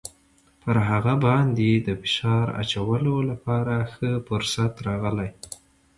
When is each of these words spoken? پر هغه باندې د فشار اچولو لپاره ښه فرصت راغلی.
پر 0.61 0.75
هغه 0.89 1.13
باندې 1.25 1.69
د 1.75 1.87
فشار 2.01 2.45
اچولو 2.61 3.15
لپاره 3.29 3.75
ښه 3.93 4.11
فرصت 4.27 4.73
راغلی. 4.87 5.29